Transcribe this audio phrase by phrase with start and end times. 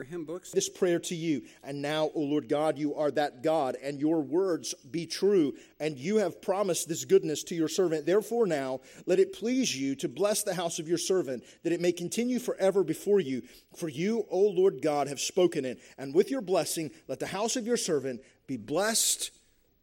[0.00, 0.50] your hymn books.
[0.50, 1.42] This prayer to you.
[1.62, 5.98] And now, O Lord God, you are that God, and your words be true, and
[5.98, 8.06] you have promised this goodness to your servant.
[8.06, 11.82] Therefore, now, let it please you to bless the house of your servant, that it
[11.82, 13.42] may continue forever before you.
[13.76, 15.78] For you, O Lord God, have spoken it.
[15.98, 19.30] And with your blessing, let the house of your servant be blessed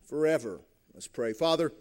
[0.09, 0.61] forever.
[0.95, 1.33] Let's pray.
[1.33, 1.71] Father,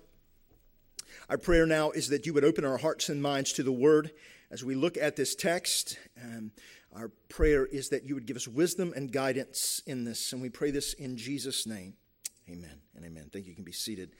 [1.30, 4.10] our prayer now is that you would open our hearts and minds to the word
[4.50, 5.98] as we look at this text.
[6.22, 6.52] Um,
[6.96, 10.48] our prayer is that you would give us wisdom and guidance in this, and we
[10.48, 11.94] pray this in Jesus' name.
[12.48, 13.28] Amen and amen.
[13.32, 13.50] Thank you.
[13.50, 14.10] You can be seated.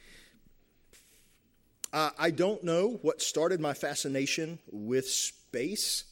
[1.92, 6.04] Uh, I don't know what started my fascination with space.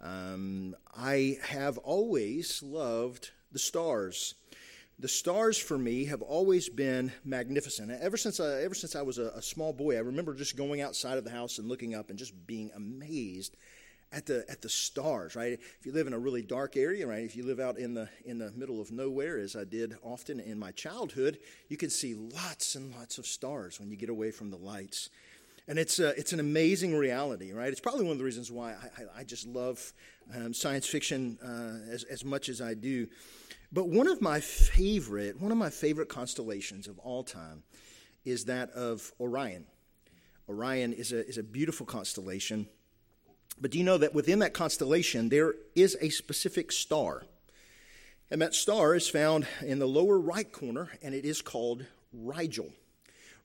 [0.00, 4.34] Um, I have always loved the stars
[5.02, 7.90] the stars for me have always been magnificent.
[7.90, 10.80] Ever since I, ever since I was a, a, small boy, I remember just going
[10.80, 13.56] outside of the house and looking up and just being amazed
[14.12, 15.34] at the at the stars.
[15.34, 15.52] Right?
[15.52, 17.24] If you live in a really dark area, right?
[17.24, 20.40] If you live out in the in the middle of nowhere, as I did often
[20.40, 21.38] in my childhood,
[21.68, 25.10] you can see lots and lots of stars when you get away from the lights.
[25.68, 27.68] And it's, a, it's an amazing reality, right?
[27.68, 29.92] It's probably one of the reasons why I, I, I just love
[30.34, 33.06] um, science fiction uh, as, as much as I do.
[33.72, 37.62] But one of my favorite, one of my favorite constellations of all time
[38.24, 39.66] is that of Orion.
[40.48, 42.66] Orion is a, is a beautiful constellation.
[43.60, 47.24] But do you know that within that constellation, there is a specific star?
[48.30, 52.70] And that star is found in the lower right corner, and it is called Rigel.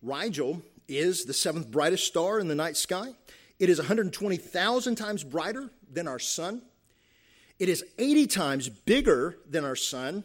[0.02, 3.14] Rigel is the seventh brightest star in the night sky.
[3.60, 6.62] It is 120,000 times brighter than our sun.
[7.60, 10.24] It is 80 times bigger than our sun,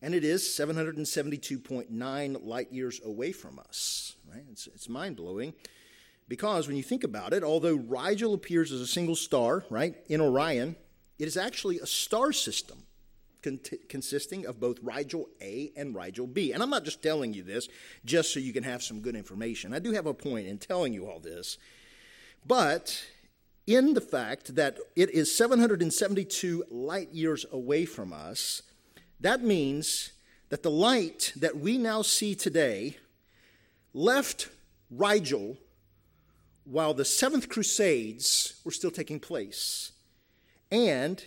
[0.00, 4.16] and it is 772.9 light years away from us.
[4.32, 4.44] Right?
[4.50, 5.52] It's, it's mind blowing
[6.28, 10.20] because when you think about it, although Rigel appears as a single star, right, in
[10.20, 10.76] Orion,
[11.18, 12.84] it is actually a star system
[13.88, 16.52] consisting of both Rigel A and Rigel B.
[16.52, 17.68] And I'm not just telling you this
[18.04, 19.74] just so you can have some good information.
[19.74, 21.58] I do have a point in telling you all this.
[22.46, 23.04] But
[23.66, 28.62] in the fact that it is 772 light years away from us,
[29.20, 30.12] that means
[30.48, 32.96] that the light that we now see today
[33.94, 34.48] left
[34.90, 35.56] Rigel
[36.64, 39.92] while the seventh crusades were still taking place.
[40.70, 41.24] And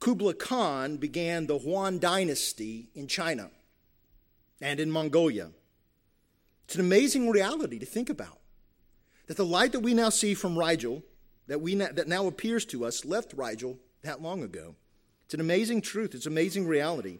[0.00, 3.50] Kublai Khan began the Yuan dynasty in China
[4.60, 5.50] and in Mongolia.
[6.64, 8.38] It's an amazing reality to think about.
[9.26, 11.02] That the light that we now see from Rigel
[11.46, 14.76] that, we that now appears to us left Rigel that long ago.
[15.24, 17.18] It's an amazing truth, it's an amazing reality.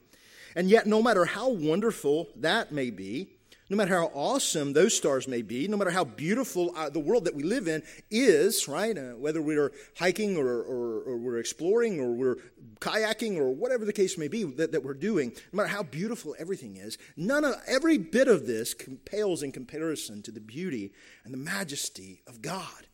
[0.56, 3.31] And yet, no matter how wonderful that may be,
[3.70, 7.25] no matter how awesome those stars may be, no matter how beautiful uh, the world
[7.25, 8.98] that we live in is, right?
[8.98, 12.36] Uh, whether we're hiking or, or, or, we're exploring or we're
[12.81, 16.34] kayaking or whatever the case may be that, that we're doing, no matter how beautiful
[16.36, 20.92] everything is, none of every bit of this pales in comparison to the beauty
[21.25, 22.88] and the majesty of God.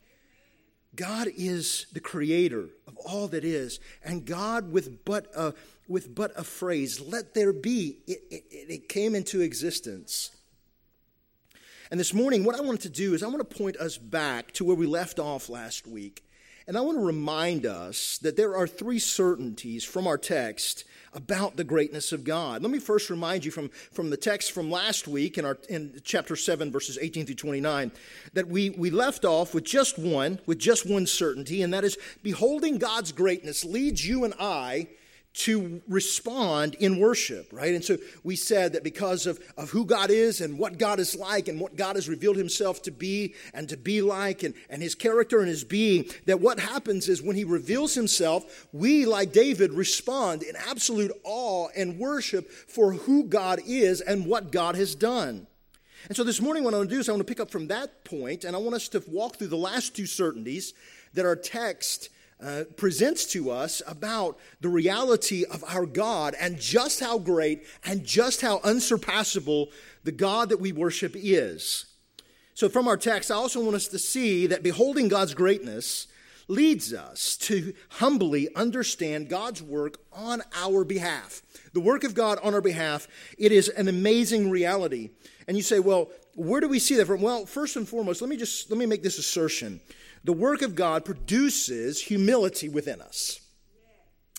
[0.94, 5.54] God is the creator of all that is, and God, with but a,
[5.88, 10.35] with but a phrase, let there be, it, it, it came into existence.
[11.90, 14.50] And this morning, what I want to do is I want to point us back
[14.52, 16.24] to where we left off last week.
[16.68, 20.82] And I want to remind us that there are three certainties from our text
[21.12, 22.60] about the greatness of God.
[22.60, 26.00] Let me first remind you from, from the text from last week in, our, in
[26.02, 27.92] chapter 7, verses 18 through 29,
[28.32, 31.96] that we, we left off with just one, with just one certainty, and that is
[32.24, 34.88] beholding God's greatness leads you and I
[35.36, 37.74] to respond in worship, right?
[37.74, 41.14] And so we said that because of, of who God is and what God is
[41.14, 44.82] like and what God has revealed himself to be and to be like and, and
[44.82, 49.32] his character and his being, that what happens is when he reveals himself, we, like
[49.32, 54.94] David, respond in absolute awe and worship for who God is and what God has
[54.94, 55.46] done.
[56.08, 57.50] And so this morning, what I want to do is I want to pick up
[57.50, 60.72] from that point and I want us to walk through the last two certainties
[61.12, 62.08] that our text
[62.42, 68.04] uh, presents to us about the reality of our God and just how great and
[68.04, 69.68] just how unsurpassable
[70.04, 71.86] the God that we worship is.
[72.54, 76.06] So, from our text, I also want us to see that beholding God's greatness
[76.48, 81.42] leads us to humbly understand God's work on our behalf.
[81.72, 83.08] The work of God on our behalf,
[83.38, 85.10] it is an amazing reality.
[85.48, 87.20] And you say, well, where do we see that from?
[87.20, 89.80] Well, first and foremost, let me just let me make this assertion
[90.24, 93.40] the work of God produces humility within us.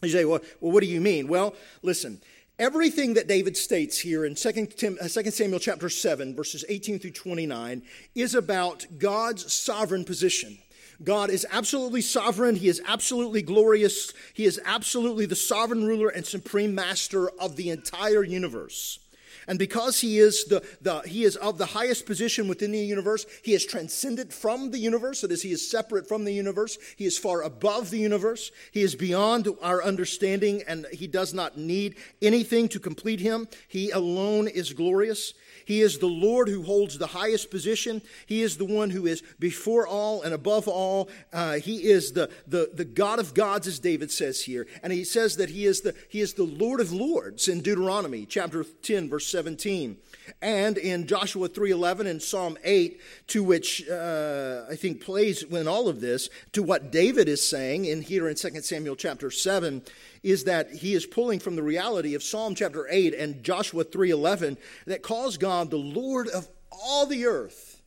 [0.04, 1.28] You say, well, well what do you mean?
[1.28, 2.22] Well, listen,
[2.60, 4.68] everything that David states here in 2
[5.02, 7.82] uh, Samuel chapter 7, verses 18 through 29,
[8.16, 10.58] is about God's sovereign position.
[11.04, 12.56] God is absolutely sovereign.
[12.56, 14.14] He is absolutely glorious.
[14.34, 19.00] He is absolutely the sovereign ruler and supreme master of the entire universe.
[19.48, 23.26] And because he is the, the he is of the highest position within the universe,
[23.44, 25.22] he is transcendent from the universe.
[25.22, 26.78] That is, he is separate from the universe.
[26.98, 28.52] He is far above the universe.
[28.72, 33.48] He is beyond our understanding, and he does not need anything to complete him.
[33.68, 35.34] He alone is glorious.
[35.68, 38.02] He is the Lord who holds the highest position.
[38.26, 41.10] He is the one who is before all and above all.
[41.34, 44.66] Uh, he is the, the, the God of gods, as David says here.
[44.82, 48.26] And he says that he is, the, he is the Lord of lords in Deuteronomy
[48.26, 49.98] chapter 10, verse 17.
[50.42, 55.90] And in Joshua 3.11 and Psalm 8, to which uh, I think plays in all
[55.90, 59.84] of this, to what David is saying in here in 2 Samuel chapter 7,
[60.24, 64.58] is that he is pulling from the reality of Psalm chapter 8 and Joshua 3:11
[64.86, 67.82] that calls God the Lord of all the earth.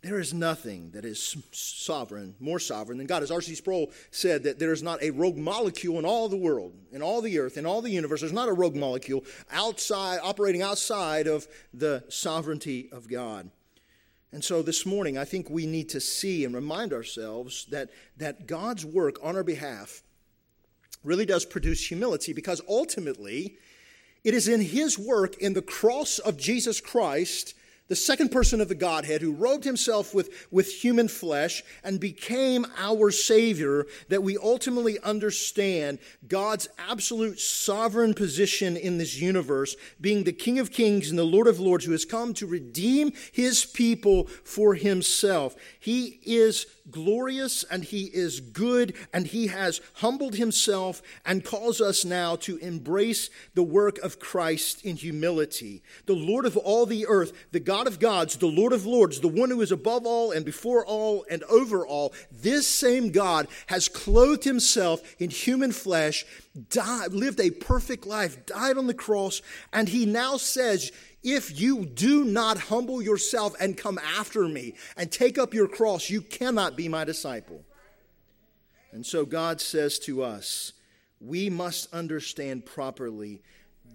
[0.00, 3.24] There is nothing that is sovereign, more sovereign than God.
[3.24, 3.56] As R.C.
[3.56, 7.20] Sproul said, that there is not a rogue molecule in all the world, in all
[7.20, 8.20] the earth, in all the universe.
[8.20, 13.50] There's not a rogue molecule outside, operating outside of the sovereignty of God.
[14.30, 18.46] And so this morning, I think we need to see and remind ourselves that, that
[18.46, 20.02] God's work on our behalf
[21.04, 23.56] really does produce humility because ultimately
[24.24, 27.54] it is in his work in the cross of Jesus Christ
[27.88, 32.66] the second person of the Godhead, who robed himself with, with human flesh and became
[32.76, 40.32] our Savior, that we ultimately understand God's absolute sovereign position in this universe, being the
[40.32, 44.24] King of Kings and the Lord of Lords, who has come to redeem his people
[44.44, 45.56] for himself.
[45.80, 52.04] He is glorious and he is good and he has humbled himself and calls us
[52.04, 55.82] now to embrace the work of Christ in humility.
[56.06, 59.28] The Lord of all the earth, the God of gods, the Lord of lords, the
[59.28, 63.88] one who is above all and before all and over all, this same God has
[63.88, 66.24] clothed himself in human flesh,
[66.70, 69.42] died, lived a perfect life, died on the cross,
[69.72, 70.92] and he now says,
[71.34, 76.10] if you do not humble yourself and come after me and take up your cross,
[76.10, 77.64] you cannot be my disciple.
[78.92, 80.72] And so God says to us,
[81.20, 83.42] we must understand properly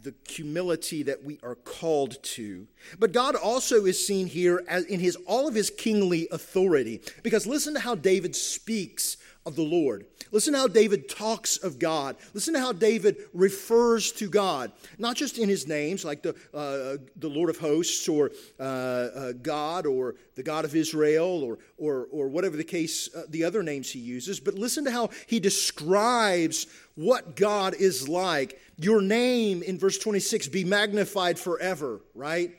[0.03, 2.67] the humility that we are called to.
[2.99, 7.01] But God also is seen here as in his all of his kingly authority.
[7.23, 10.05] Because listen to how David speaks of the Lord.
[10.31, 12.15] Listen how David talks of God.
[12.33, 16.97] Listen to how David refers to God, not just in his names, like the, uh,
[17.17, 22.07] the Lord of hosts or uh, uh, God or the God of Israel or, or,
[22.11, 25.39] or whatever the case, uh, the other names he uses, but listen to how he
[25.39, 28.59] describes what God is like.
[28.77, 32.55] Your name in verse 26 be magnified forever, right?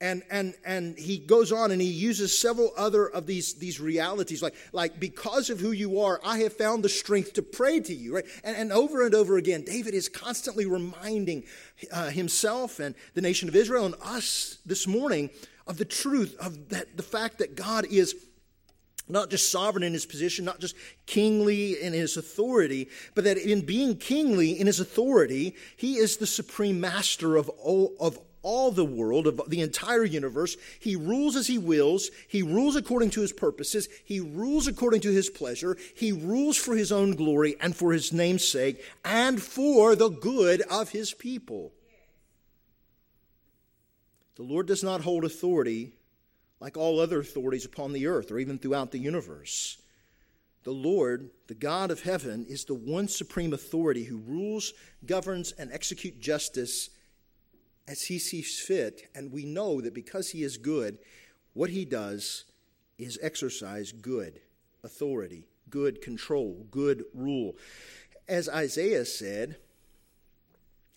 [0.00, 4.42] And and and he goes on and he uses several other of these these realities
[4.42, 7.94] like like because of who you are i have found the strength to pray to
[7.94, 8.26] you right?
[8.44, 11.44] And, and over and over again david is constantly reminding
[11.90, 15.30] uh, himself and the nation of israel and us this morning
[15.66, 18.14] of the truth of that the fact that god is
[19.08, 20.74] not just sovereign in his position, not just
[21.06, 26.26] kingly in his authority, but that in being kingly in his authority, he is the
[26.26, 30.56] supreme master of all, of all the world, of the entire universe.
[30.78, 32.10] He rules as he wills.
[32.28, 33.88] He rules according to his purposes.
[34.04, 35.76] He rules according to his pleasure.
[35.96, 40.62] He rules for his own glory and for his name's sake and for the good
[40.70, 41.72] of his people.
[44.36, 45.94] The Lord does not hold authority
[46.60, 49.76] like all other authorities upon the earth or even throughout the universe.
[50.62, 54.72] The Lord, the God of heaven, is the one supreme authority who rules,
[55.04, 56.90] governs, and executes justice
[57.88, 59.08] as he sees fit.
[59.14, 60.98] And we know that because he is good,
[61.54, 62.44] what he does
[62.98, 64.40] is exercise good
[64.84, 67.56] authority, good control, good rule.
[68.28, 69.56] As Isaiah said,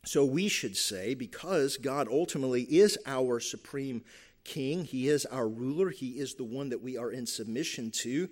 [0.05, 4.03] so we should say, because God ultimately is our supreme
[4.43, 8.29] king, he is our ruler, he is the one that we are in submission to.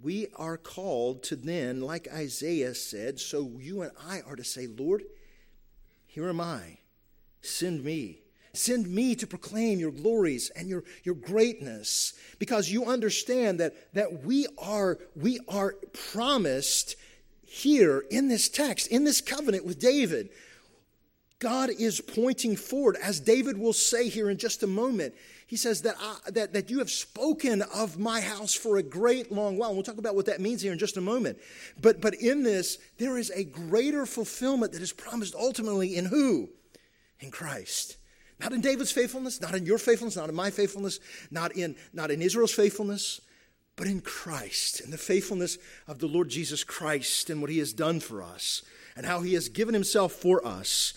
[0.00, 4.66] We are called to then, like Isaiah said, so you and I are to say,
[4.66, 5.04] Lord,
[6.06, 6.78] here am I.
[7.42, 8.22] Send me.
[8.54, 14.24] Send me to proclaim your glories and your, your greatness because you understand that, that
[14.24, 15.74] we, are, we are
[16.12, 16.96] promised
[17.44, 20.30] here in this text, in this covenant with David.
[21.38, 25.14] God is pointing forward, as David will say here in just a moment.
[25.46, 29.32] He says that, I, that, that you have spoken of my house for a great
[29.32, 29.74] long while.
[29.74, 31.38] we'll talk about what that means here in just a moment.
[31.80, 36.48] But, but in this, there is a greater fulfillment that is promised ultimately in who?
[37.22, 37.96] In Christ.
[38.40, 40.98] Not in David's faithfulness, not in your faithfulness, not in my faithfulness,
[41.30, 43.20] not in, not in Israel's faithfulness,
[43.76, 47.72] but in Christ in the faithfulness of the Lord Jesus Christ and what he has
[47.72, 48.62] done for us
[48.96, 50.92] and how he has given himself for us.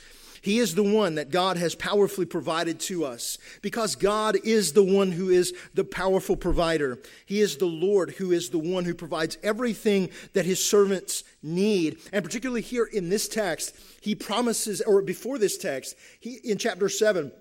[0.45, 4.83] He is the one that God has powerfully provided to us because God is the
[4.83, 6.99] one who is the powerful provider.
[7.25, 11.97] He is the Lord who is the one who provides everything that his servants need.
[12.13, 16.89] And particularly here in this text, he promises, or before this text, he, in chapter
[16.89, 17.31] 7,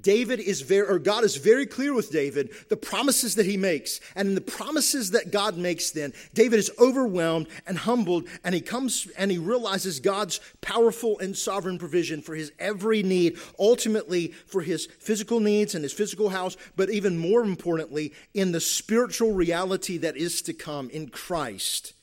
[0.00, 4.00] David is very, or God is very clear with David the promises that he makes.
[4.14, 8.60] And in the promises that God makes, then, David is overwhelmed and humbled, and he
[8.60, 14.62] comes and he realizes God's powerful and sovereign provision for his every need, ultimately for
[14.62, 19.98] his physical needs and his physical house, but even more importantly, in the spiritual reality
[19.98, 21.94] that is to come in Christ.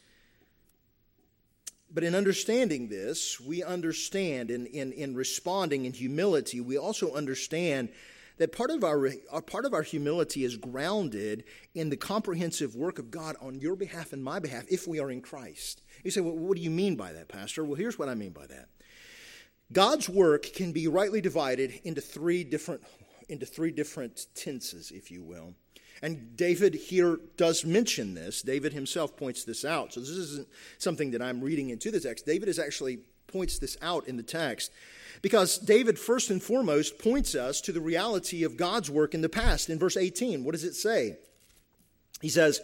[1.93, 7.89] But in understanding this, we understand, in, in, in responding in humility, we also understand
[8.37, 9.11] that part of our,
[9.45, 11.43] part of our humility is grounded
[11.75, 15.11] in the comprehensive work of God on your behalf and my behalf if we are
[15.11, 15.83] in Christ.
[16.03, 17.63] You say, well, what do you mean by that, Pastor?
[17.63, 18.69] Well, here's what I mean by that.
[19.71, 22.83] God's work can be rightly divided into three different,
[23.29, 25.53] into three different tenses, if you will.
[26.01, 28.41] And David here does mention this.
[28.41, 29.93] David himself points this out.
[29.93, 30.47] So this isn't
[30.77, 32.25] something that I'm reading into the text.
[32.25, 34.71] David is actually points this out in the text.
[35.21, 39.29] Because David, first and foremost, points us to the reality of God's work in the
[39.29, 39.69] past.
[39.69, 41.17] In verse 18, what does it say?
[42.21, 42.61] He says,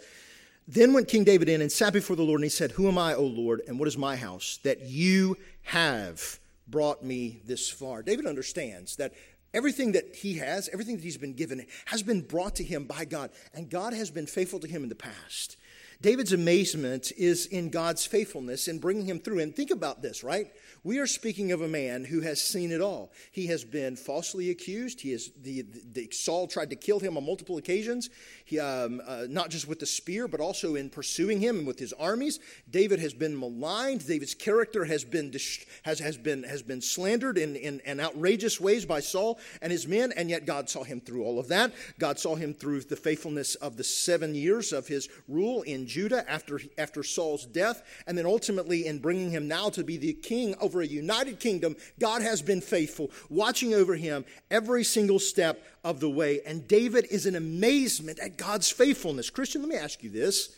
[0.68, 2.98] Then went King David in and sat before the Lord, and he said, Who am
[2.98, 8.02] I, O Lord, and what is my house, that you have brought me this far?
[8.02, 9.12] David understands that
[9.52, 13.04] Everything that he has, everything that he's been given, has been brought to him by
[13.04, 15.56] God, and God has been faithful to him in the past.
[16.02, 19.40] David's amazement is in God's faithfulness in bringing him through.
[19.40, 20.50] And think about this, right?
[20.82, 23.12] We are speaking of a man who has seen it all.
[23.32, 25.02] He has been falsely accused.
[25.02, 28.08] He is the, the Saul tried to kill him on multiple occasions.
[28.46, 31.78] He, um, uh, not just with the spear, but also in pursuing him and with
[31.78, 32.40] his armies.
[32.70, 34.06] David has been maligned.
[34.06, 35.34] David's character has been
[35.82, 39.86] has has been has been slandered in, in, in outrageous ways by Saul and his
[39.86, 40.14] men.
[40.16, 41.72] And yet God saw him through all of that.
[41.98, 46.24] God saw him through the faithfulness of the seven years of his rule in Judah
[46.30, 50.54] after after Saul's death, and then ultimately in bringing him now to be the king
[50.60, 56.00] over a united kingdom, God has been faithful, watching over him every single step of
[56.00, 56.40] the way.
[56.46, 59.28] And David is in amazement at God's faithfulness.
[59.28, 60.54] Christian, let me ask you this.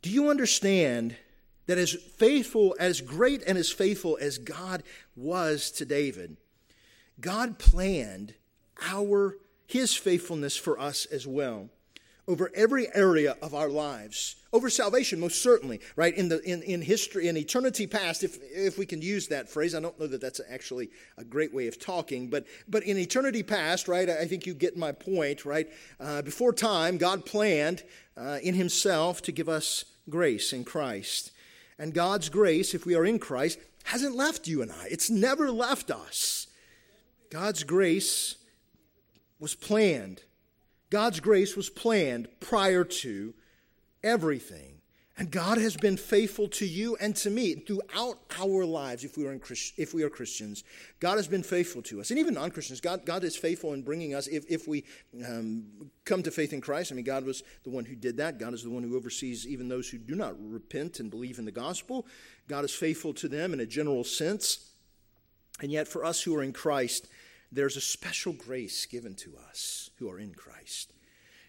[0.00, 1.16] Do you understand
[1.66, 4.84] that as faithful, as great and as faithful as God
[5.16, 6.36] was to David,
[7.20, 8.34] God planned
[8.80, 9.36] our
[9.66, 11.68] his faithfulness for us as well
[12.28, 16.14] over every area of our lives over salvation most certainly right?
[16.16, 19.74] In the in, in history in eternity past if if we can use that phrase.
[19.74, 23.42] I don't know that that's actually a great way of talking but but in eternity
[23.42, 25.68] past right i think you get my point right?
[25.98, 27.82] Uh, before time god planned
[28.16, 31.32] uh, in himself to give us grace in christ.
[31.78, 34.86] And god's grace if we are in christ hasn't left you and i.
[34.90, 36.46] It's never left us.
[37.30, 38.36] God's grace
[39.38, 40.22] was planned
[40.90, 43.34] God's grace was planned prior to
[44.02, 44.78] everything.
[45.18, 49.26] And God has been faithful to you and to me throughout our lives if we
[49.26, 49.40] are, in,
[49.76, 50.62] if we are Christians.
[51.00, 52.10] God has been faithful to us.
[52.10, 54.84] And even non Christians, God, God is faithful in bringing us, if, if we
[55.26, 56.92] um, come to faith in Christ.
[56.92, 58.38] I mean, God was the one who did that.
[58.38, 61.44] God is the one who oversees even those who do not repent and believe in
[61.44, 62.06] the gospel.
[62.46, 64.70] God is faithful to them in a general sense.
[65.60, 67.08] And yet, for us who are in Christ,
[67.50, 70.92] there's a special grace given to us who are in Christ.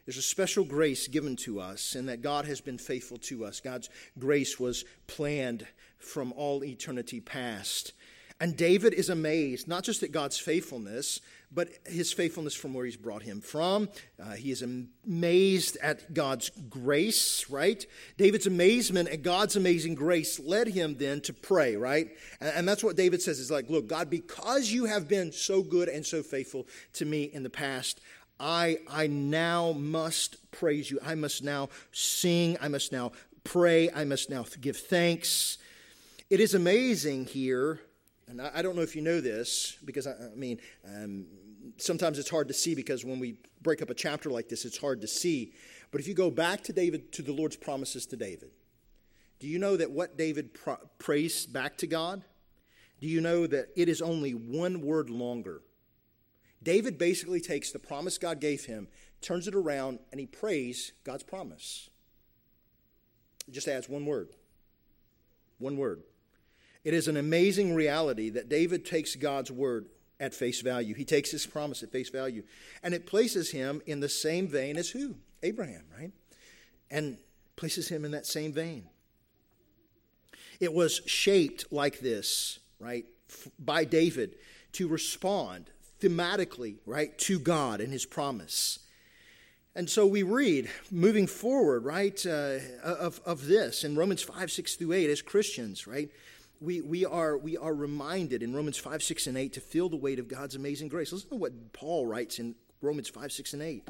[0.05, 3.59] There's a special grace given to us, and that God has been faithful to us.
[3.59, 5.67] God's grace was planned
[5.99, 7.93] from all eternity past.
[8.39, 11.19] And David is amazed, not just at God's faithfulness,
[11.51, 13.89] but his faithfulness from where he's brought him from.
[14.21, 17.85] Uh, he is amazed at God's grace, right?
[18.17, 22.09] David's amazement at God's amazing grace led him then to pray, right?
[22.39, 25.63] And, and that's what David says is like, look, God, because you have been so
[25.63, 27.99] good and so faithful to me in the past,
[28.39, 30.99] I, I now must praise you.
[31.03, 32.57] I must now sing.
[32.61, 33.11] I must now
[33.43, 33.91] pray.
[33.91, 35.57] I must now give thanks.
[36.29, 37.81] It is amazing here
[38.29, 41.25] and I, I don't know if you know this, because I, I mean, um,
[41.77, 44.77] sometimes it's hard to see because when we break up a chapter like this, it's
[44.77, 45.53] hard to see.
[45.91, 48.51] But if you go back to David, to the Lord's promises to David,
[49.39, 52.23] do you know that what David pro- prays back to God?
[53.01, 55.61] Do you know that it is only one word longer?
[56.61, 58.89] David basically takes the promise God gave him,
[59.21, 61.89] turns it around, and he prays God's promise.
[63.47, 64.29] It just adds one word.
[65.57, 66.03] One word.
[66.83, 69.87] It is an amazing reality that David takes God's word
[70.19, 70.93] at face value.
[70.93, 72.43] He takes his promise at face value.
[72.83, 75.15] And it places him in the same vein as who?
[75.43, 76.11] Abraham, right?
[76.89, 77.17] And
[77.55, 78.85] places him in that same vein.
[80.59, 83.05] It was shaped like this, right,
[83.57, 84.35] by David
[84.73, 85.69] to respond
[86.01, 88.79] thematically, right, to God and his promise.
[89.75, 94.75] And so we read, moving forward, right, uh, of, of this in Romans 5, 6
[94.75, 96.09] through 8 as Christians, right?
[96.61, 99.95] We, we, are, we are reminded in Romans 5, 6, and 8 to feel the
[99.95, 101.13] weight of God's amazing grace.
[101.13, 103.89] Listen to what Paul writes in Romans 5, 6, and 8.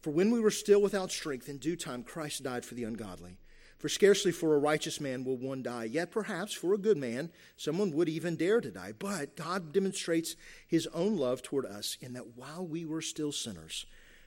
[0.00, 3.38] For when we were still without strength, in due time Christ died for the ungodly.
[3.78, 7.30] For scarcely for a righteous man will one die, yet perhaps for a good man
[7.56, 8.92] someone would even dare to die.
[8.98, 10.36] But God demonstrates
[10.66, 13.86] his own love toward us in that while we were still sinners,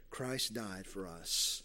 [0.09, 1.62] Christ died for us.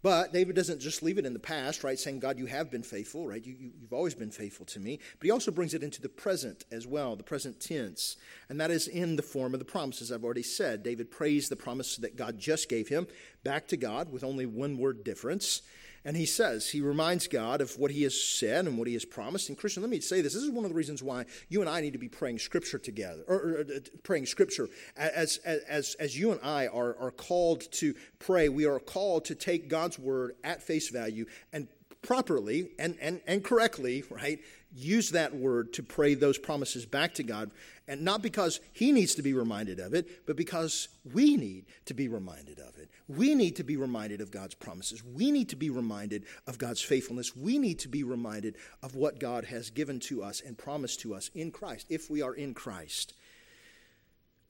[0.00, 2.84] But David doesn't just leave it in the past, right, saying, God, you have been
[2.84, 3.44] faithful, right?
[3.44, 5.00] You, you, you've always been faithful to me.
[5.18, 8.16] But he also brings it into the present as well, the present tense.
[8.48, 10.84] And that is in the form of the promises I've already said.
[10.84, 13.08] David praised the promise that God just gave him
[13.42, 15.62] back to God with only one word difference.
[16.04, 19.04] And he says, he reminds God of what he has said and what he has
[19.04, 19.48] promised.
[19.48, 20.34] And Christian, let me say this.
[20.34, 22.78] This is one of the reasons why you and I need to be praying scripture
[22.78, 24.68] together, or, or, uh, praying scripture.
[24.96, 29.34] As, as, as you and I are, are called to pray, we are called to
[29.34, 31.68] take God's word at face value and
[32.02, 34.40] properly and, and, and correctly, right,
[34.74, 37.50] use that word to pray those promises back to God.
[37.86, 41.94] And not because He needs to be reminded of it, but because we need to
[41.94, 42.90] be reminded of it.
[43.08, 45.02] We need to be reminded of God's promises.
[45.02, 47.34] We need to be reminded of God's faithfulness.
[47.34, 51.14] We need to be reminded of what God has given to us and promised to
[51.14, 53.14] us in Christ, if we are in Christ.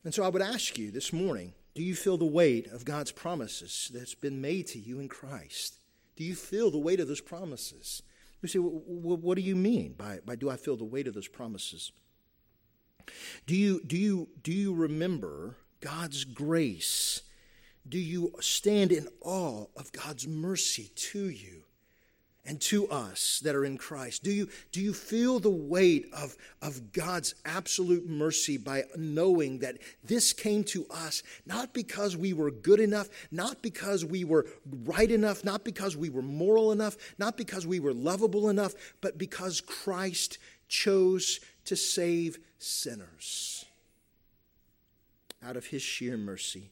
[0.04, 3.12] And so I would ask you this morning do you feel the weight of God's
[3.12, 5.78] promises that's been made to you in Christ?
[6.18, 8.02] Do you feel the weight of those promises?
[8.42, 11.14] You say, well, what do you mean by, by do I feel the weight of
[11.14, 11.92] those promises?
[13.46, 17.22] Do you, do you, do you remember God's grace?
[17.88, 21.62] Do you stand in awe of God's mercy to you?
[22.48, 24.24] And to us that are in Christ?
[24.24, 29.76] Do you, do you feel the weight of, of God's absolute mercy by knowing that
[30.02, 34.46] this came to us not because we were good enough, not because we were
[34.84, 38.72] right enough, not because we were moral enough, not because we were lovable enough,
[39.02, 43.66] but because Christ chose to save sinners
[45.46, 46.70] out of his sheer mercy?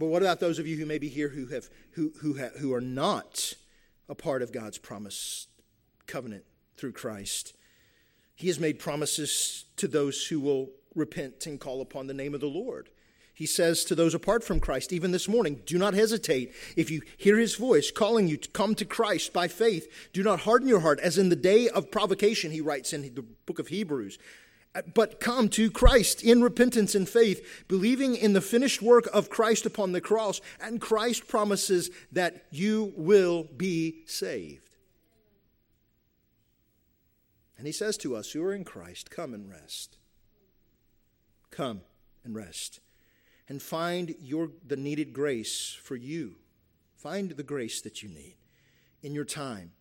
[0.00, 2.48] But what about those of you who may be here who have who who ha,
[2.58, 3.54] who are not
[4.08, 5.48] a part of God's promise
[6.06, 6.44] covenant
[6.76, 7.54] through Christ.
[8.34, 12.40] He has made promises to those who will repent and call upon the name of
[12.40, 12.88] the Lord.
[13.34, 16.52] He says to those apart from Christ, even this morning, do not hesitate.
[16.76, 20.40] If you hear his voice calling you to come to Christ by faith, do not
[20.40, 23.68] harden your heart, as in the day of provocation, he writes in the book of
[23.68, 24.18] Hebrews
[24.94, 29.66] but come to Christ in repentance and faith, believing in the finished work of Christ
[29.66, 34.68] upon the cross, and Christ promises that you will be saved.
[37.56, 39.98] And he says to us who are in Christ, Come and rest.
[41.50, 41.80] Come
[42.24, 42.80] and rest.
[43.48, 46.36] And find your, the needed grace for you.
[46.94, 48.36] Find the grace that you need
[49.02, 49.72] in your time.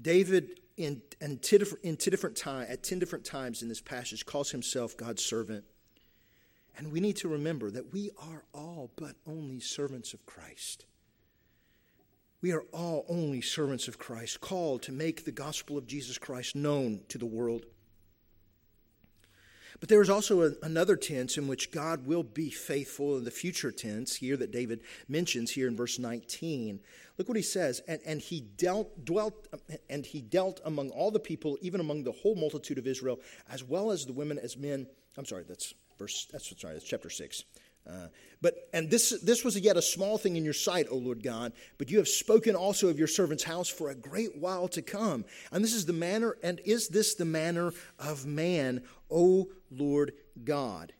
[0.00, 4.50] David in, in, different, in different time, at 10 different times in this passage calls
[4.50, 5.64] himself God's servant.
[6.76, 10.86] And we need to remember that we are all but only servants of Christ.
[12.40, 16.56] We are all only servants of Christ, called to make the gospel of Jesus Christ
[16.56, 17.64] known to the world.
[19.80, 23.30] But there is also a, another tense in which God will be faithful in the
[23.30, 26.80] future tense here that David mentions here in verse 19.
[27.18, 29.46] Look what he says, and, and he dealt dwelt
[29.88, 33.62] and he dealt among all the people, even among the whole multitude of Israel, as
[33.62, 34.86] well as the women as men.
[35.16, 37.44] I'm sorry, that's verse that's sorry, that's chapter six.
[37.88, 38.08] Uh,
[38.40, 41.52] but and this this was yet a small thing in your sight, O Lord God.
[41.78, 45.24] But you have spoken also of your servant's house for a great while to come.
[45.52, 50.12] And this is the manner, and is this the manner of man, O Lord
[50.44, 50.92] God?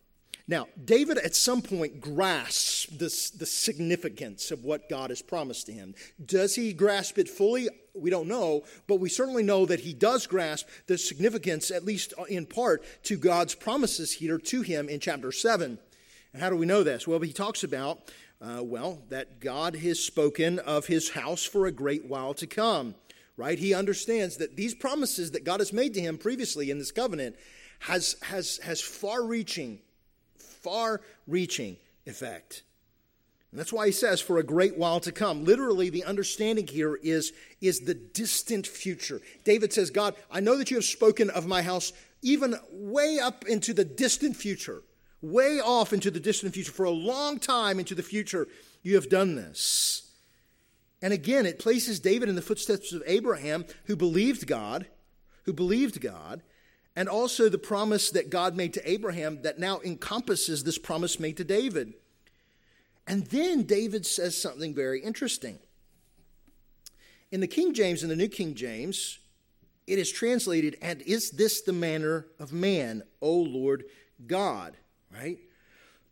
[0.46, 5.72] Now, David at some point grasps this, the significance of what God has promised to
[5.72, 5.94] him.
[6.24, 7.68] Does he grasp it fully?
[7.94, 12.12] We don't know, but we certainly know that he does grasp the significance, at least
[12.28, 15.78] in part, to God's promises here to him in chapter 7.
[16.34, 17.06] And how do we know this?
[17.06, 21.72] Well, he talks about, uh, well, that God has spoken of his house for a
[21.72, 22.96] great while to come,
[23.36, 23.56] right?
[23.56, 27.36] He understands that these promises that God has made to him previously in this covenant
[27.78, 29.78] has, has, has far reaching,
[30.36, 32.64] far reaching effect.
[33.52, 35.44] And that's why he says, for a great while to come.
[35.44, 39.20] Literally, the understanding here is, is the distant future.
[39.44, 41.92] David says, God, I know that you have spoken of my house
[42.22, 44.82] even way up into the distant future
[45.24, 46.72] way off into the distant future.
[46.72, 48.48] For a long time into the future,
[48.82, 50.10] you have done this.
[51.02, 54.86] And again, it places David in the footsteps of Abraham, who believed God,
[55.44, 56.42] who believed God,
[56.96, 61.36] and also the promise that God made to Abraham that now encompasses this promise made
[61.38, 61.94] to David.
[63.06, 65.58] And then David says something very interesting.
[67.30, 69.18] In the King James and the New King James,
[69.86, 73.84] it is translated, and is this the manner of man, O Lord
[74.26, 74.76] God?
[75.14, 75.38] Right?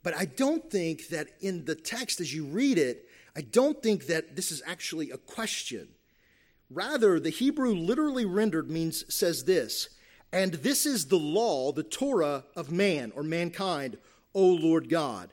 [0.03, 4.07] But I don't think that in the text as you read it, I don't think
[4.07, 5.89] that this is actually a question.
[6.71, 9.89] Rather, the Hebrew literally rendered means says this,
[10.33, 13.99] and this is the law, the Torah of man or mankind,
[14.35, 15.31] O Lord God.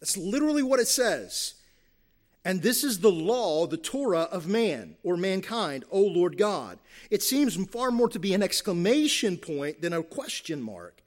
[0.00, 1.54] That's literally what it says.
[2.44, 6.78] And this is the law, the Torah of man or mankind, O Lord God.
[7.10, 11.02] It seems far more to be an exclamation point than a question mark.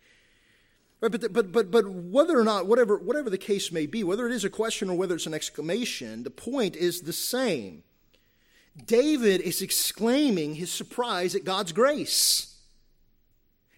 [1.01, 4.27] Right, but, but, but, but whether or not, whatever, whatever the case may be, whether
[4.27, 7.83] it is a question or whether it's an exclamation, the point is the same.
[8.85, 12.55] David is exclaiming his surprise at God's grace.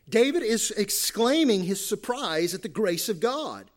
[0.08, 3.70] David is exclaiming his surprise at the grace of God.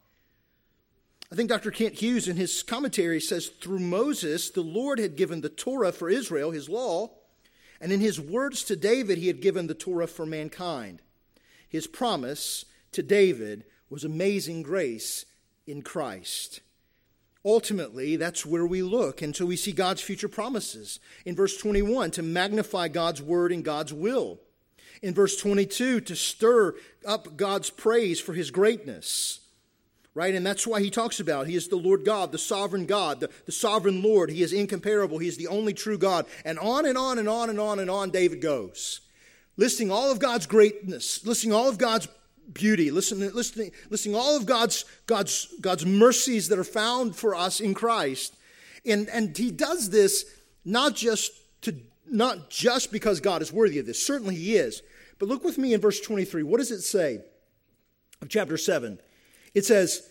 [1.31, 1.71] I think Dr.
[1.71, 6.09] Kent Hughes in his commentary says through Moses, the Lord had given the Torah for
[6.09, 7.11] Israel, his law,
[7.81, 11.01] and in his words to David, he had given the Torah for mankind.
[11.69, 12.65] His promise
[12.97, 15.25] to David was amazing grace
[15.67, 16.61] in Christ.
[17.45, 20.99] Ultimately, that's where we look until we see God's future promises.
[21.25, 24.41] In verse 21, to magnify God's word and God's will.
[25.03, 26.75] In verse 22, to stir
[27.07, 29.41] up God's praise for his greatness
[30.17, 30.35] right?
[30.35, 33.29] And that's why he talks about he is the Lord God, the sovereign God, the,
[33.45, 34.31] the sovereign Lord.
[34.31, 35.19] He is incomparable.
[35.19, 36.25] He is the only true God.
[36.43, 39.03] And on and on and on and on and on David goes,
[39.59, 42.09] listing all of God's greatness, listing all of God's
[42.53, 47.61] beauty, listening, listening, listing all of God's, God's, God's mercies that are found for us
[47.61, 48.37] in Christ.
[48.85, 50.25] And, and he does this
[50.65, 51.33] not just
[51.63, 51.75] to
[52.09, 54.05] not just because God is worthy of this.
[54.05, 54.83] Certainly he is.
[55.19, 56.43] But look with me in verse 23.
[56.43, 57.21] What does it say
[58.23, 58.99] of chapter 7?
[59.55, 60.09] It says,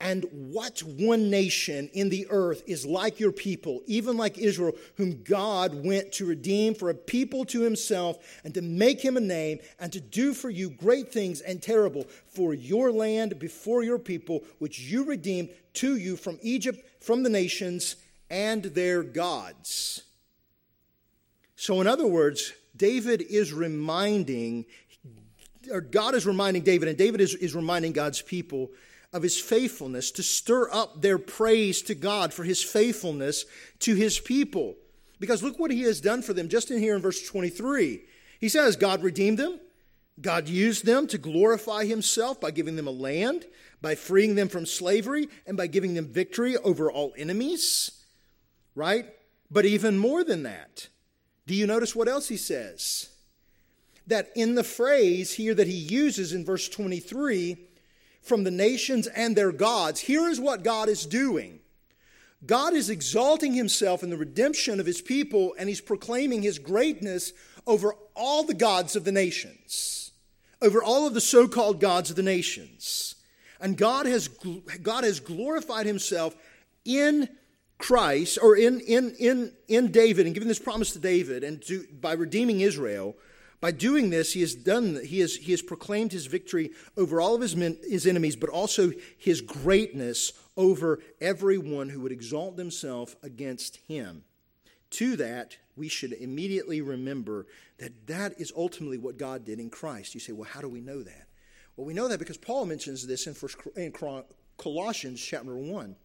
[0.00, 5.22] and what one nation in the earth is like your people, even like Israel, whom
[5.22, 9.58] God went to redeem for a people to himself and to make him a name
[9.78, 14.42] and to do for you great things and terrible for your land before your people,
[14.58, 17.96] which you redeemed to you from Egypt, from the nations
[18.30, 20.02] and their gods.
[21.56, 24.64] So, in other words, David is reminding
[25.70, 28.70] or God is reminding David, and David is, is reminding God's people
[29.12, 33.44] of his faithfulness to stir up their praise to God for his faithfulness
[33.80, 34.76] to his people.
[35.18, 38.02] Because look what he has done for them just in here in verse 23.
[38.40, 39.60] He says, God redeemed them.
[40.20, 43.46] God used them to glorify himself by giving them a land,
[43.80, 48.04] by freeing them from slavery, and by giving them victory over all enemies.
[48.74, 49.06] Right?
[49.50, 50.88] But even more than that,
[51.46, 53.10] do you notice what else he says?
[54.10, 57.56] that in the phrase here that he uses in verse 23,
[58.22, 61.60] from the nations and their gods, here is what God is doing.
[62.46, 67.32] God is exalting himself in the redemption of his people, and he's proclaiming his greatness
[67.66, 70.12] over all the gods of the nations,
[70.62, 73.16] over all of the so called gods of the nations.
[73.60, 74.28] And God has,
[74.82, 76.34] God has glorified himself
[76.84, 77.28] in
[77.76, 81.86] Christ, or in, in, in, in David, and given this promise to David, and to,
[82.00, 83.16] by redeeming Israel
[83.60, 87.34] by doing this, he has done he has, he has proclaimed his victory over all
[87.34, 93.16] of his, men, his enemies, but also his greatness over everyone who would exalt themselves
[93.22, 94.24] against him.
[94.92, 97.46] To that, we should immediately remember
[97.78, 100.14] that that is ultimately what God did in Christ.
[100.14, 101.26] You say, well, how do we know that?
[101.76, 103.92] Well, we know that because Paul mentions this in, first, in
[104.56, 105.96] Colossians chapter 1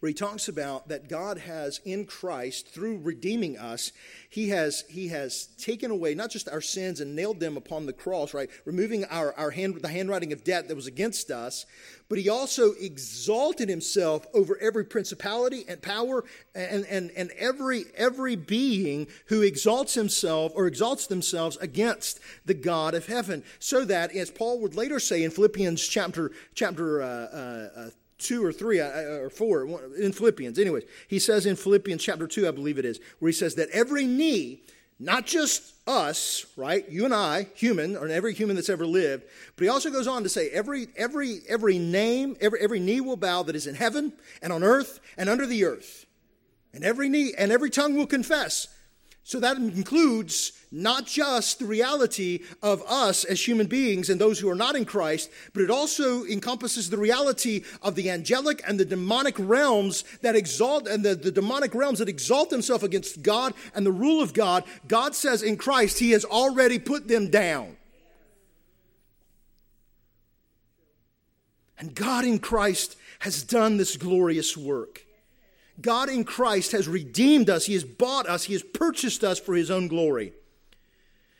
[0.00, 3.92] where he talks about that God has in Christ, through redeeming us,
[4.30, 7.92] he has, he has taken away not just our sins and nailed them upon the
[7.92, 8.50] cross, right?
[8.64, 11.66] Removing our, our hand, the handwriting of debt that was against us,
[12.08, 18.36] but he also exalted himself over every principality and power and, and, and every, every
[18.36, 23.44] being who exalts himself or exalts themselves against the God of heaven.
[23.58, 28.44] So that, as Paul would later say in Philippians chapter, chapter uh, uh, uh two
[28.44, 29.64] or three uh, uh, or four
[29.98, 30.58] in Philippians.
[30.58, 33.68] Anyways, he says in Philippians chapter 2, I believe it is, where he says that
[33.70, 34.62] every knee,
[34.98, 39.24] not just us, right, you and I, human, or every human that's ever lived,
[39.56, 43.16] but he also goes on to say every every every name, every every knee will
[43.16, 46.04] bow that is in heaven and on earth and under the earth.
[46.74, 48.68] And every knee and every tongue will confess.
[49.28, 54.48] So that includes not just the reality of us as human beings and those who
[54.48, 58.86] are not in Christ, but it also encompasses the reality of the angelic and the
[58.86, 63.84] demonic realms that exalt and the, the demonic realms that exalt themselves against God and
[63.84, 64.64] the rule of God.
[64.86, 67.76] God says in Christ, He has already put them down.
[71.78, 75.04] And God in Christ has done this glorious work.
[75.80, 79.54] God in Christ has redeemed us, He has bought us, He has purchased us for
[79.54, 80.32] His own glory.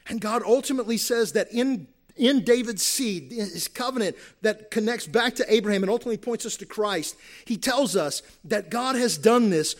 [0.08, 5.52] And God ultimately says that in, in David's seed, his covenant that connects back to
[5.52, 9.76] Abraham and ultimately points us to Christ, He tells us that God has done this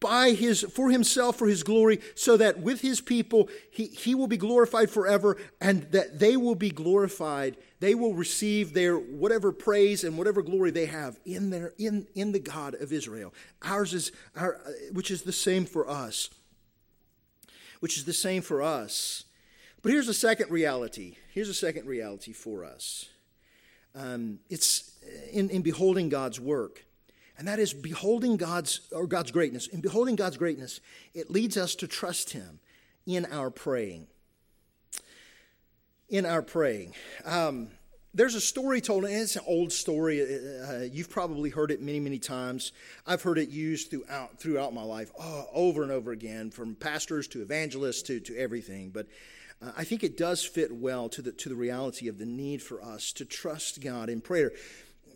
[0.00, 4.26] by his for himself for his glory so that with his people he, he will
[4.26, 10.04] be glorified forever and that they will be glorified they will receive their whatever praise
[10.04, 13.34] and whatever glory they have in their in in the God of Israel.
[13.62, 14.60] Ours is our
[14.92, 16.28] which is the same for us.
[17.80, 19.24] Which is the same for us.
[19.82, 21.16] But here's a second reality.
[21.32, 23.06] Here's a second reality for us.
[23.94, 24.92] Um, it's
[25.32, 26.84] in, in beholding God's work.
[27.40, 29.66] And that is beholding God's or God's greatness.
[29.66, 30.80] In beholding God's greatness,
[31.14, 32.60] it leads us to trust Him
[33.06, 34.06] in our praying
[36.10, 36.92] in our praying.
[37.24, 37.68] Um,
[38.12, 40.20] there's a story told, and it's an old story.
[40.20, 42.72] Uh, you've probably heard it many, many times.
[43.06, 47.28] I've heard it used throughout throughout my life, oh, over and over again, from pastors
[47.28, 48.90] to evangelists to to everything.
[48.90, 49.06] But
[49.62, 52.60] uh, I think it does fit well to the to the reality of the need
[52.60, 54.50] for us to trust God in prayer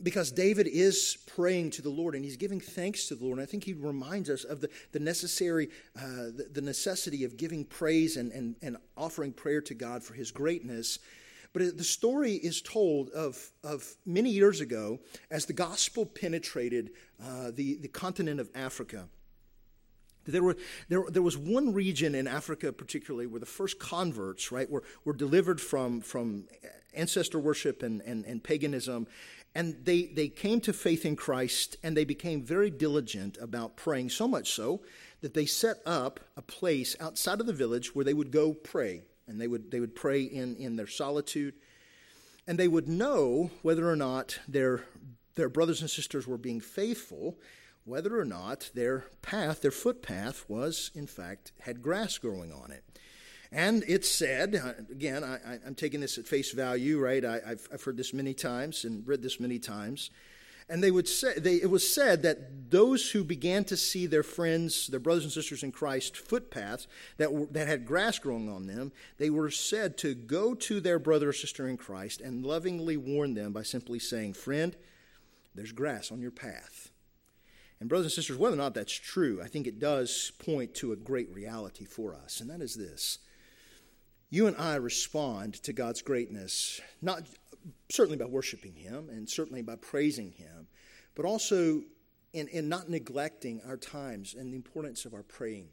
[0.03, 3.39] because David is praying to the Lord and he's giving thanks to the Lord.
[3.39, 7.37] And I think he reminds us of the, the necessary, uh, the, the, necessity of
[7.37, 10.99] giving praise and, and, and offering prayer to God for his greatness.
[11.53, 14.99] But the story is told of, of many years ago
[15.31, 16.91] as the gospel penetrated
[17.23, 19.09] uh, the, the continent of Africa.
[20.27, 20.57] There, were,
[20.89, 25.13] there, there was one region in Africa, particularly, where the first converts, right, were, were
[25.13, 26.47] delivered from, from
[26.95, 29.07] ancestor worship and, and, and paganism
[29.55, 34.11] and they, they came to faith in Christ and they became very diligent about praying,
[34.11, 34.83] so much so
[35.21, 39.03] that they set up a place outside of the village where they would go pray.
[39.27, 41.55] And they would, they would pray in, in their solitude.
[42.47, 44.85] And they would know whether or not their,
[45.35, 47.39] their brothers and sisters were being faithful,
[47.85, 52.83] whether or not their path, their footpath, was, in fact, had grass growing on it.
[53.55, 57.25] And it's said, uh, again, I, am taking this at face value, right?
[57.25, 57.41] I,
[57.71, 60.11] have heard this many times and read this many times.
[60.69, 64.25] And they would say, they, it was said that those who began to see their
[64.25, 66.89] friends, their brothers and sisters in Christ, footpaths
[67.19, 70.99] that, were, that had grass growing on them, they were said to go to their
[70.99, 74.75] brother or sister in Christ and lovingly warn them by simply saying, Friend,
[75.55, 76.91] there's grass on your path.
[77.79, 80.91] And, brothers and sisters, whether or not that's true, I think it does point to
[80.91, 83.19] a great reality for us, and that is this
[84.35, 87.23] you and I respond to God's greatness, not
[87.89, 90.67] certainly by worshiping Him and certainly by praising Him,
[91.15, 91.83] but also
[92.33, 95.69] in, in not neglecting our times and the importance of our praying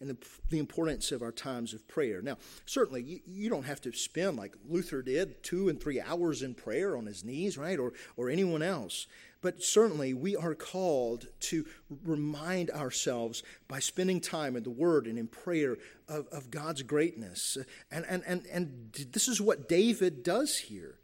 [0.00, 0.16] and the,
[0.48, 2.22] the importance of our times of prayer.
[2.22, 6.42] Now, certainly, you, you, don't have to spend like Luther did, two and three hours
[6.42, 7.78] in prayer on his knees, right?
[7.78, 9.06] Or, or anyone else.
[9.42, 11.66] But certainly, we are called to
[12.04, 15.76] remind ourselves by spending time in the Word and in prayer
[16.08, 17.58] of, of God's greatness.
[17.90, 21.00] And, and, and, and this is what David does here.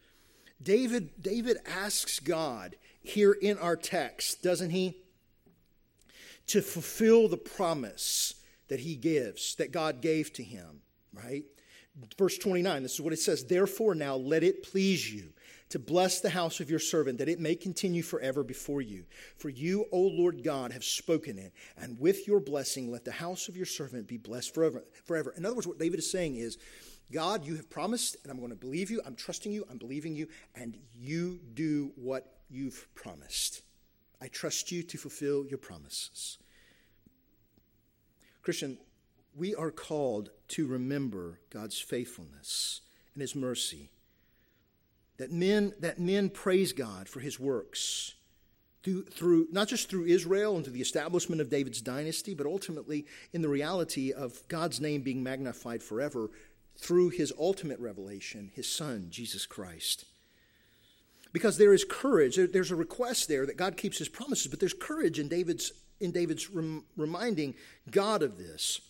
[0.63, 4.97] David, David asks God here in our text, doesn't he?
[6.49, 8.35] To fulfill the promise
[8.69, 11.43] that he gives, that God gave to him, right?
[12.17, 15.33] Verse 29, this is what it says Therefore, now let it please you
[15.71, 19.05] to bless the house of your servant, that it may continue forever before you.
[19.37, 23.49] For you, O Lord God, have spoken it, and with your blessing let the house
[23.49, 24.85] of your servant be blessed forever.
[25.05, 25.35] forever.
[25.37, 26.59] In other words, what David is saying is,
[27.11, 29.01] God, you have promised, and I'm going to believe you.
[29.05, 29.65] I'm trusting you.
[29.71, 33.63] I'm believing you, and you do what you've promised.
[34.21, 36.39] I trust you to fulfill your promises.
[38.43, 38.79] Christian,
[39.35, 42.81] we are called to remember God's faithfulness
[43.15, 43.91] and his mercy
[45.19, 48.15] that men, that men praise God for his works
[48.83, 53.07] through, through, not just through Israel and through the establishment of David's dynasty, but ultimately
[53.33, 56.31] in the reality of God's name being magnified forever
[56.77, 60.05] through his ultimate revelation, his son, Jesus Christ.
[61.33, 64.61] Because there is courage, there, there's a request there that God keeps his promises, but
[64.61, 67.55] there's courage in David's, in David's rem, reminding
[67.91, 68.81] God of this.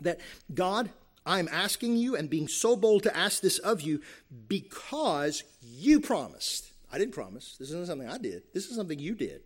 [0.00, 0.20] That
[0.52, 0.90] God,
[1.28, 4.00] I'm asking you and being so bold to ask this of you
[4.48, 6.72] because you promised.
[6.90, 7.56] I didn't promise.
[7.58, 8.44] This isn't something I did.
[8.54, 9.42] This is something you did.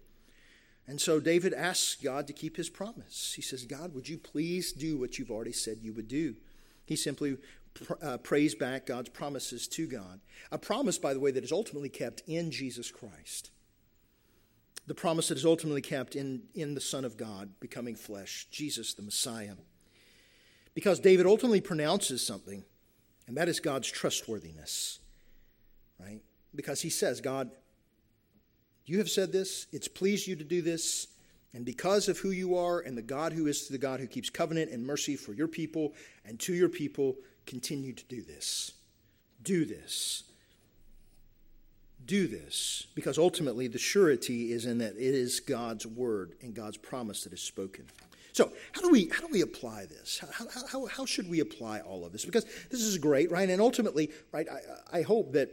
[0.86, 3.32] And so David asks God to keep his promise.
[3.34, 6.36] He says, God, would you please do what you've already said you would do?
[6.84, 7.36] He simply
[8.00, 10.20] uh, prays back God's promises to God.
[10.52, 13.50] A promise, by the way, that is ultimately kept in Jesus Christ.
[14.86, 18.94] The promise that is ultimately kept in, in the Son of God becoming flesh, Jesus
[18.94, 19.54] the Messiah.
[20.74, 22.64] Because David ultimately pronounces something,
[23.26, 25.00] and that is God's trustworthiness,
[26.00, 26.20] right?
[26.54, 27.50] Because he says, God,
[28.86, 31.08] you have said this, it's pleased you to do this,
[31.54, 34.30] and because of who you are and the God who is the God who keeps
[34.30, 35.92] covenant and mercy for your people
[36.24, 38.72] and to your people, continue to do this.
[39.42, 40.24] Do this.
[42.06, 42.86] Do this.
[42.94, 47.32] Because ultimately, the surety is in that it is God's word and God's promise that
[47.34, 47.84] is spoken.
[48.32, 50.22] So, how do we how do we apply this?
[50.32, 52.24] How, how, how should we apply all of this?
[52.24, 53.48] Because this is great, right?
[53.48, 55.50] And ultimately, right, I, I hope that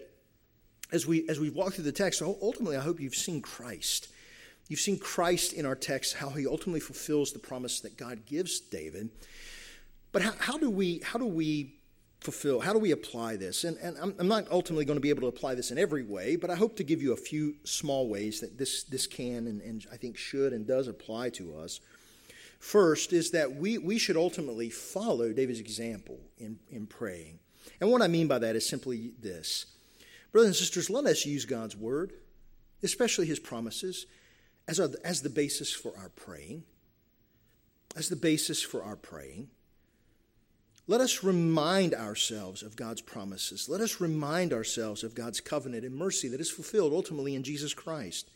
[0.92, 4.08] as we as we walk through the text, ultimately, I hope you've seen Christ.
[4.70, 8.60] You've seen Christ in our text, how he ultimately fulfills the promise that God gives
[8.60, 9.10] David.
[10.12, 11.74] But how, how do we how do we
[12.22, 12.62] fulfill?
[12.62, 13.66] How do we apply this?
[13.66, 16.04] And, and I'm, I'm, not ultimately going to be able to apply this in every
[16.04, 19.48] way, but I hope to give you a few small ways that this this can
[19.48, 21.82] and, and I think should and does apply to us.
[22.60, 27.40] First is that we, we should ultimately follow David's example in, in praying.
[27.80, 29.66] And what I mean by that is simply this
[30.32, 32.14] Brothers and sisters, let us use God's word,
[32.84, 34.06] especially his promises,
[34.68, 36.64] as, as the basis for our praying.
[37.96, 39.50] As the basis for our praying.
[40.86, 43.70] Let us remind ourselves of God's promises.
[43.70, 47.74] Let us remind ourselves of God's covenant and mercy that is fulfilled ultimately in Jesus
[47.74, 48.30] Christ.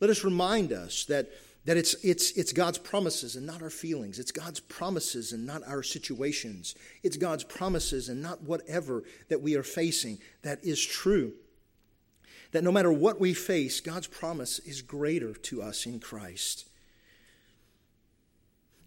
[0.00, 1.30] Let us remind us that
[1.66, 4.18] that it's, it's, it's God's promises and not our feelings.
[4.18, 6.74] It's God's promises and not our situations.
[7.02, 11.32] It's God's promises and not whatever that we are facing that is true.
[12.52, 16.66] That no matter what we face, God's promise is greater to us in Christ.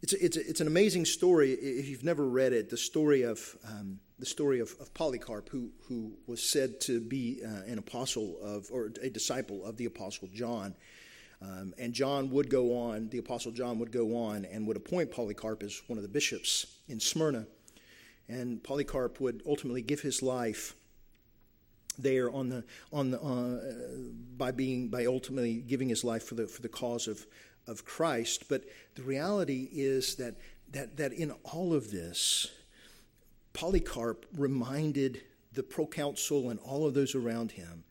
[0.01, 2.69] It's, a, it's, a, it's an amazing story if you've never read it.
[2.69, 7.39] The story of, um, the story of, of, Polycarp, who, who was said to be
[7.45, 10.75] uh, an apostle of, or a disciple of the apostle John.
[11.43, 15.11] Um, and John would go on, the Apostle John would go on and would appoint
[15.11, 17.45] Polycarp as one of the bishops in Smyrna.
[18.29, 20.75] And Polycarp would ultimately give his life
[21.99, 23.59] there on the, on the, uh,
[24.37, 27.25] by, being, by ultimately giving his life for the, for the cause of,
[27.67, 28.45] of Christ.
[28.47, 28.63] But
[28.95, 30.35] the reality is that,
[30.71, 32.47] that, that in all of this,
[33.51, 37.83] Polycarp reminded the proconsul and all of those around him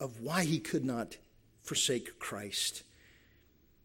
[0.00, 1.16] of why he could not
[1.62, 2.82] forsake Christ.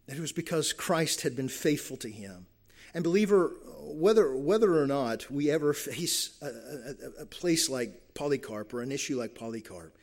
[0.07, 2.47] That it was because Christ had been faithful to him.
[2.93, 8.73] And, believer, whether, whether or not we ever face a, a, a place like Polycarp
[8.73, 9.95] or an issue like Polycarp,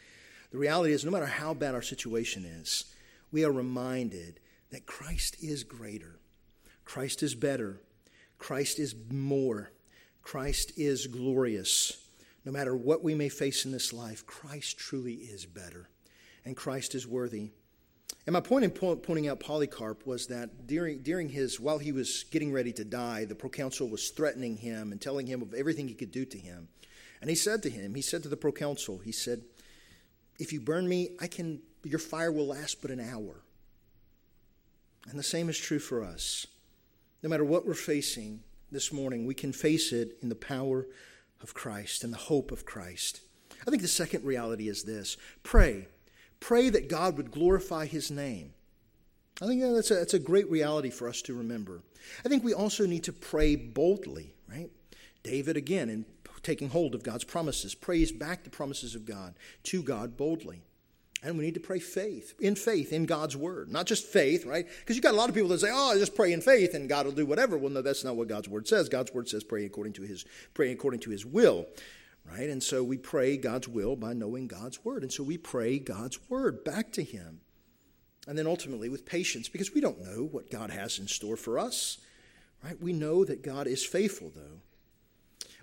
[0.51, 2.85] the reality is no matter how bad our situation is,
[3.33, 4.39] we are reminded
[4.71, 6.21] that Christ is greater,
[6.85, 7.81] Christ is better,
[8.39, 9.73] Christ is more,
[10.23, 12.01] Christ is glorious.
[12.45, 15.89] No matter what we may face in this life, Christ truly is better,
[16.45, 17.51] and Christ is worthy.
[18.27, 22.25] And my point in pointing out Polycarp was that during, during his, while he was
[22.31, 25.95] getting ready to die, the proconsul was threatening him and telling him of everything he
[25.95, 26.69] could do to him.
[27.21, 29.43] And he said to him, he said to the proconsul, he said,
[30.39, 33.43] If you burn me, I can, your fire will last but an hour.
[35.09, 36.47] And the same is true for us.
[37.23, 40.87] No matter what we're facing this morning, we can face it in the power
[41.43, 43.21] of Christ and the hope of Christ.
[43.67, 45.89] I think the second reality is this pray
[46.45, 48.53] Pray that God would glorify his name.
[49.41, 51.81] I think that's a, that's a great reality for us to remember.
[52.23, 54.69] I think we also need to pray boldly, right?
[55.23, 56.05] David, again, in
[56.43, 60.61] taking hold of God's promises, prays back the promises of God to God boldly.
[61.23, 63.73] And we need to pray faith, in faith, in God's word.
[63.73, 64.67] Not just faith, right?
[64.81, 66.91] Because you've got a lot of people that say, oh, just pray in faith and
[66.91, 67.57] God will do whatever.
[67.57, 68.91] Well, no, that's not what God's word says.
[68.91, 71.65] God's word says pray according to his, pray according to his will
[72.31, 72.49] right?
[72.49, 75.03] And so we pray God's will by knowing God's word.
[75.03, 77.41] And so we pray God's word back to Him.
[78.27, 81.59] And then ultimately with patience, because we don't know what God has in store for
[81.59, 81.99] us,
[82.63, 82.81] right?
[82.81, 84.61] We know that God is faithful, though.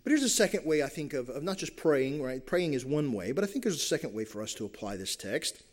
[0.03, 2.45] But here's a second way I think of, of not just praying, right?
[2.45, 4.97] Praying is one way, but I think there's a second way for us to apply
[4.97, 5.63] this text.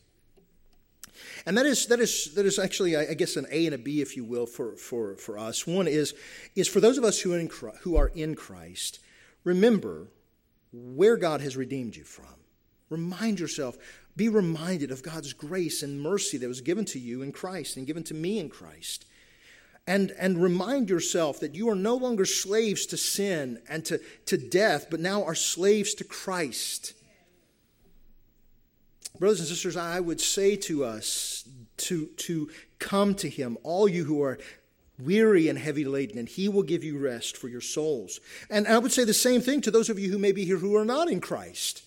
[1.47, 4.01] And that is, that is, that is actually, I guess, an A and a B,
[4.01, 5.67] if you will, for, for, for us.
[5.67, 6.15] One is,
[6.55, 9.01] is for those of us who in, who are in Christ,
[9.45, 10.09] remember
[10.73, 12.27] where God has redeemed you from.
[12.91, 13.77] Remind yourself,
[14.17, 17.87] be reminded of God's grace and mercy that was given to you in Christ and
[17.87, 19.05] given to me in Christ.
[19.87, 24.37] And, and remind yourself that you are no longer slaves to sin and to, to
[24.37, 26.93] death, but now are slaves to Christ.
[29.19, 31.49] Brothers and sisters, I would say to us
[31.79, 34.39] to, to Come to him, all you who are
[34.99, 38.21] weary and heavy laden, and he will give you rest for your souls.
[38.51, 40.59] And I would say the same thing to those of you who may be here
[40.59, 41.85] who are not in Christ.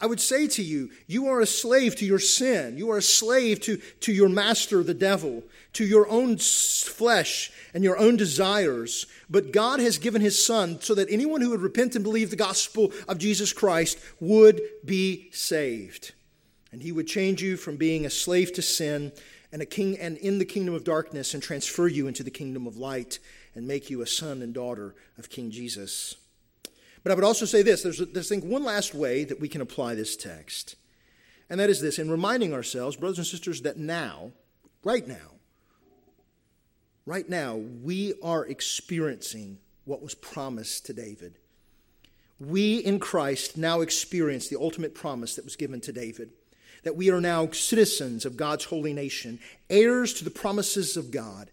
[0.00, 2.76] I would say to you, you are a slave to your sin.
[2.76, 5.44] You are a slave to, to your master, the devil,
[5.74, 9.06] to your own flesh and your own desires.
[9.30, 12.36] But God has given his son so that anyone who would repent and believe the
[12.36, 16.12] gospel of Jesus Christ would be saved.
[16.72, 19.12] And he would change you from being a slave to sin
[19.54, 22.66] and a king and in the kingdom of darkness and transfer you into the kingdom
[22.66, 23.20] of light
[23.54, 26.16] and make you a son and daughter of King Jesus.
[27.04, 29.48] But I would also say this there's, there's I think, one last way that we
[29.48, 30.74] can apply this text,
[31.48, 34.32] and that is this in reminding ourselves, brothers and sisters, that now,
[34.82, 35.36] right now,
[37.06, 41.38] right now, we are experiencing what was promised to David.
[42.40, 46.32] We in Christ now experience the ultimate promise that was given to David
[46.84, 51.50] that we are now citizens of God's holy nation, heirs to the promises of God.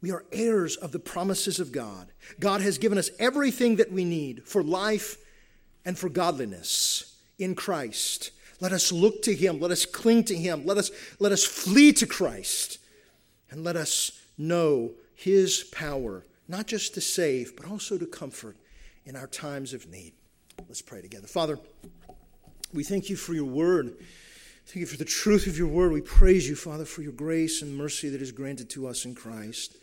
[0.00, 2.08] We are heirs of the promises of God.
[2.38, 5.16] God has given us everything that we need for life
[5.84, 8.30] and for godliness in Christ.
[8.60, 9.60] Let us look to Him.
[9.60, 10.64] Let us cling to Him.
[10.66, 12.78] Let us, let us flee to Christ.
[13.50, 18.56] And let us know His power, not just to save, but also to comfort
[19.06, 20.12] in our times of need.
[20.68, 21.26] Let's pray together.
[21.26, 21.58] Father,
[22.72, 23.96] we thank you for your word.
[24.66, 25.92] Thank you for the truth of your word.
[25.92, 29.14] We praise you, Father, for your grace and mercy that is granted to us in
[29.14, 29.76] Christ.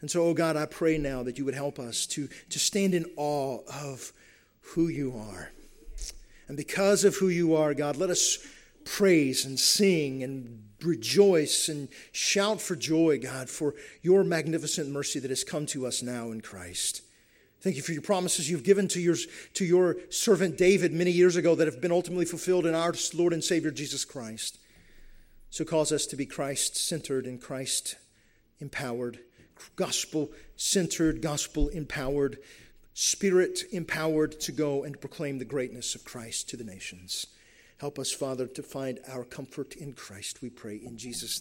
[0.00, 2.94] And so, oh God, I pray now that you would help us to, to stand
[2.94, 4.12] in awe of
[4.60, 5.52] who you are.
[6.48, 8.38] And because of who you are, God, let us
[8.84, 15.30] praise and sing and rejoice and shout for joy, God, for your magnificent mercy that
[15.30, 17.02] has come to us now in Christ.
[17.60, 19.16] Thank you for your promises you've given to your,
[19.54, 23.34] to your servant David many years ago that have been ultimately fulfilled in our Lord
[23.34, 24.58] and Savior Jesus Christ.
[25.50, 27.96] So cause us to be Christ centered and Christ
[28.60, 29.18] empowered,
[29.76, 32.38] gospel centered, gospel empowered,
[32.94, 37.26] spirit empowered to go and proclaim the greatness of Christ to the nations.
[37.78, 41.38] Help us, Father, to find our comfort in Christ, we pray in Jesus' name.